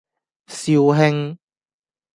[0.47, 1.37] 肇慶